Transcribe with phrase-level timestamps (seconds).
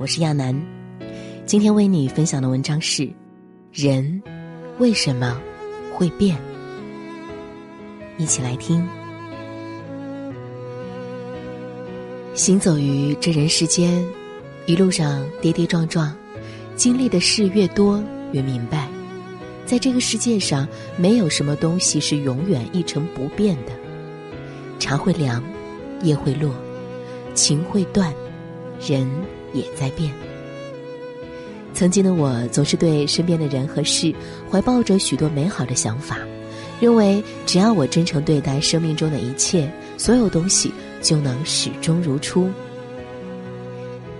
[0.00, 0.58] 我是亚楠。
[1.44, 3.06] 今天为你分享的文章是：
[3.70, 4.22] 人
[4.78, 5.38] 为什么
[5.92, 6.38] 会变？
[8.16, 8.82] 一起来听。
[12.32, 14.02] 行走于这人世间，
[14.64, 16.16] 一路上跌跌撞撞，
[16.76, 18.88] 经历的事越多，越明白，
[19.66, 23.72] 在这个世界上，没有什么东西是永远一成不变的。
[24.78, 25.44] 茶会凉，
[26.00, 26.54] 叶会落，
[27.34, 28.10] 情会断，
[28.80, 29.06] 人
[29.52, 30.12] 也在变。
[31.72, 34.12] 曾经的我总是对身边的人和事
[34.50, 36.18] 怀抱着许多美好的想法，
[36.80, 42.50] 认为只要我真诚对待生命中的一切，所有东西就能始终如初。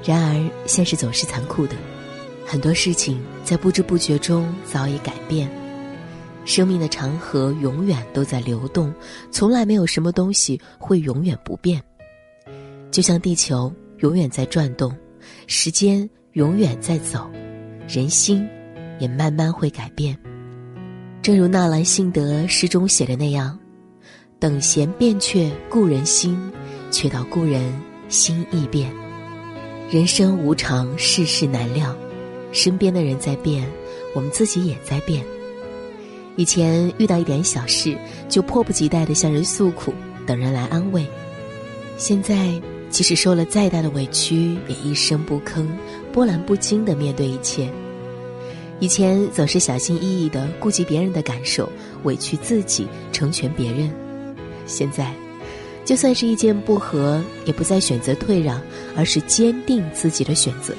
[0.04, 1.74] 然而，现实总是残酷的，
[2.46, 5.50] 很多事情在不知不觉中早已改变。
[6.46, 8.92] 生命的长河永远都在流动，
[9.30, 11.82] 从来没有什么东西会永远不变。
[12.90, 14.96] 就像地球永远在转动，
[15.46, 17.30] 时间永远在走，
[17.88, 18.46] 人心
[18.98, 20.16] 也慢慢会改变。
[21.22, 23.58] 正如纳兰性德诗中写的那样
[24.40, 26.38] ：“等闲变却故人心，
[26.90, 27.62] 却道故人
[28.08, 28.90] 心易变。”
[29.90, 31.94] 人生无常，世事难料，
[32.52, 33.66] 身边的人在变，
[34.14, 35.24] 我们自己也在变。
[36.36, 39.92] 以前遇到一点小事，就迫不及待地向人诉苦，
[40.24, 41.04] 等人来安慰。
[41.96, 42.58] 现在，
[42.90, 45.66] 即使受了再大的委屈，也一声不吭，
[46.12, 47.70] 波澜不惊的面对一切。
[48.80, 51.70] 以前总是小心翼翼的顾及别人的感受，
[52.02, 53.90] 委屈自己，成全别人。
[54.66, 55.14] 现在，
[55.84, 58.60] 就算是意见不合，也不再选择退让，
[58.96, 60.74] 而是坚定自己的选择。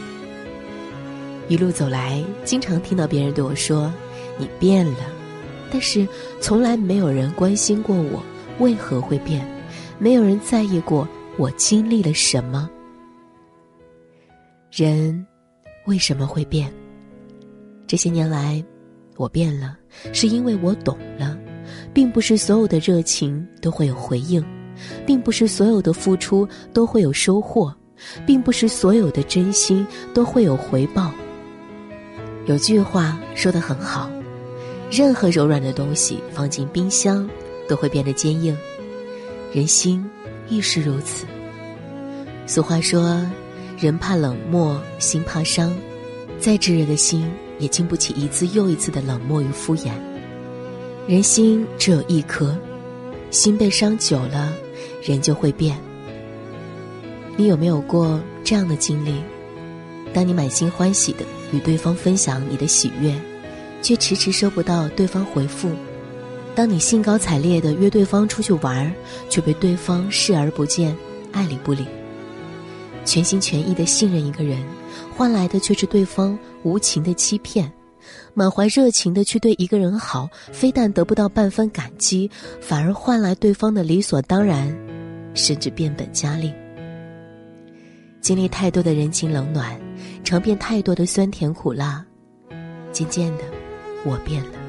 [1.47, 3.91] 一路走来，经常听到别人对我说
[4.37, 4.99] ：“你变了。”
[5.71, 6.07] 但是，
[6.39, 8.21] 从来没有人关心过我
[8.59, 9.45] 为何会变，
[9.99, 11.07] 没有人在意过
[11.41, 12.69] 我经历了什么。
[14.69, 15.25] 人
[15.87, 16.71] 为什么会变？
[17.87, 18.63] 这些年来，
[19.17, 19.75] 我变了，
[20.13, 21.35] 是因为我懂了，
[21.91, 24.45] 并不是所有的热情都会有回应，
[25.03, 27.75] 并不是所有的付出都会有收获，
[28.23, 31.11] 并不是所有的真心都会有回报。
[32.45, 34.11] 有句话说的很好。
[34.91, 37.27] 任何柔软的东西放进冰箱，
[37.67, 38.55] 都会变得坚硬。
[39.51, 40.07] 人心
[40.51, 41.25] 亦是如此。
[42.45, 43.25] 俗话说
[43.79, 45.73] ：“人怕冷漠，心怕伤。”
[46.37, 49.91] 再炙热的心，也经不起一次又一次的冷漠与敷衍。
[51.07, 52.55] 人心只有一颗，
[53.31, 54.53] 心被伤久了，
[55.01, 55.77] 人就会变。
[57.37, 59.15] 你有没有过这样的经历？
[60.13, 63.15] 当你满心欢喜的与对方分享你的喜悦。
[63.83, 65.71] 却迟迟收不到对方回复。
[66.53, 68.93] 当你兴高采烈的约对方出去玩，
[69.29, 70.95] 却被对方视而不见、
[71.31, 71.85] 爱理不理。
[73.05, 74.61] 全心全意的信任一个人，
[75.15, 77.71] 换来的却是对方无情的欺骗。
[78.33, 82.29] 满怀热情的去对一个人好，非但得不到半分感激，
[82.59, 84.75] 反而换来对方的理所当然，
[85.33, 86.53] 甚至变本加厉。
[88.19, 89.79] 经历太多的人情冷暖，
[90.23, 92.05] 尝遍太多的酸甜苦辣，
[92.91, 93.43] 渐渐的。
[94.03, 94.59] 我变了，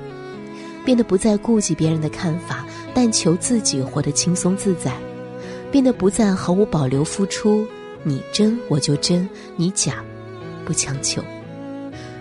[0.84, 4.93] 变得不再顾及别人的看法，但求自己活得轻松自在；
[5.70, 7.66] 变得不再毫无保留付出，
[8.03, 10.04] 你真我就真，你假
[10.65, 11.22] 不强求；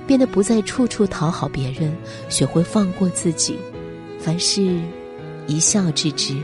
[0.05, 1.91] 变得不再处处讨好别人，
[2.29, 3.57] 学会放过自己，
[4.19, 4.79] 凡事
[5.47, 6.33] 一笑置之。《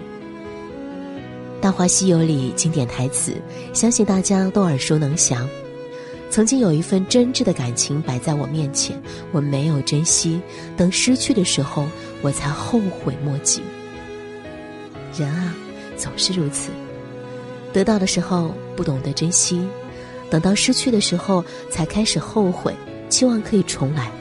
[1.59, 3.33] 大话西游》里经典台词，
[3.73, 5.47] 相信大家都耳熟能详。
[6.29, 9.01] 曾经有一份真挚的感情摆在我面前，
[9.31, 10.39] 我没有珍惜，
[10.75, 11.87] 等失去的时候，
[12.21, 13.61] 我才后悔莫及。
[15.17, 15.55] 人啊，
[15.95, 16.69] 总是如此，
[17.73, 19.67] 得到的时候不懂得珍惜，
[20.29, 22.75] 等到失去的时候才开始后悔，
[23.09, 24.11] 期望可以重来。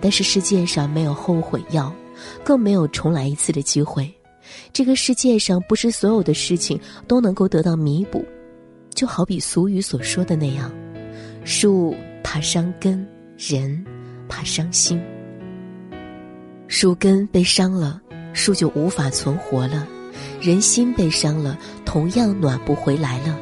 [0.00, 1.94] 但是世界上没有后悔药，
[2.42, 4.12] 更没有重来一次的机会。
[4.72, 8.24] 这个世界上不是所有的事情都能够得到弥补。
[8.94, 10.70] 就好比俗语所说的那样，
[11.44, 13.06] 树怕伤根，
[13.38, 13.82] 人
[14.28, 15.00] 怕伤心。
[16.74, 18.00] 树根被伤了，
[18.32, 19.86] 树就无法存活了；
[20.40, 23.38] 人心被伤了，同样暖不回来了。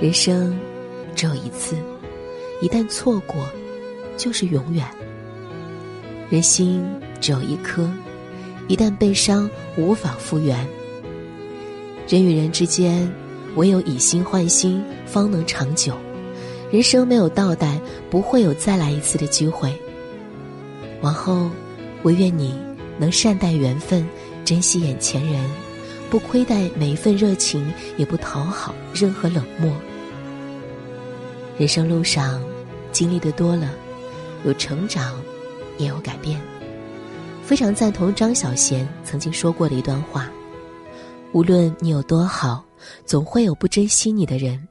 [0.00, 0.58] 人生
[1.14, 1.76] 只有一次，
[2.62, 3.46] 一旦错过，
[4.16, 4.82] 就是永远。
[6.30, 6.82] 人心
[7.20, 7.86] 只有一颗，
[8.66, 10.66] 一旦被伤，无法复原。
[12.08, 13.06] 人与人之间。
[13.56, 15.94] 唯有以心换心，方能长久。
[16.70, 17.78] 人生没有倒带，
[18.08, 19.70] 不会有再来一次的机会。
[21.02, 21.50] 往后，
[22.04, 22.58] 唯愿你
[22.98, 24.08] 能善待缘分，
[24.44, 25.44] 珍惜眼前人，
[26.08, 29.70] 不亏待每一份热情，也不讨好任何冷漠。
[31.58, 32.42] 人生路上，
[32.92, 33.70] 经历的多了，
[34.44, 35.20] 有成长，
[35.76, 36.40] 也有改变。
[37.44, 40.30] 非常赞同张小娴曾经说过的一段话：
[41.32, 42.64] 无论你有多好，
[43.04, 44.68] 总会有不珍惜你的人。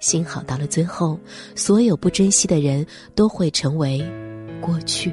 [0.00, 1.18] 幸好到了最后，
[1.54, 4.04] 所有不珍惜的人都会成为
[4.60, 5.12] 过去。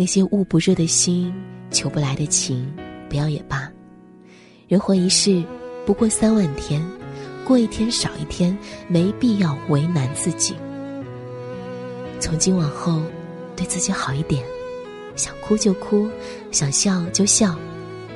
[0.00, 1.34] 那些捂不热的心，
[1.72, 2.72] 求不来的情，
[3.08, 3.68] 不要也罢。
[4.68, 5.42] 人活一世，
[5.84, 6.80] 不过三万天。
[7.44, 8.56] 过一天少一天，
[8.86, 10.54] 没必要为难自己。
[12.20, 13.02] 从今往后，
[13.56, 14.44] 对自己好一点，
[15.16, 16.08] 想哭就哭，
[16.52, 17.56] 想笑就笑，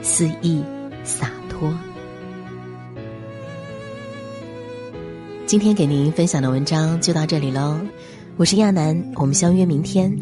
[0.02, 0.62] 肆意
[1.02, 1.74] 洒脱。
[5.46, 7.76] 今天给您分享的文章就到这里喽，
[8.36, 10.16] 我是亚楠，我们相约明天